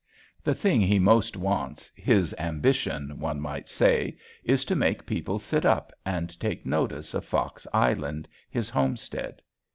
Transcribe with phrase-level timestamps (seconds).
[0.43, 5.63] The thing he most wants, his ambition, one might say, is to make people sit
[5.63, 9.43] up and take notice of Fox Island, his homestead.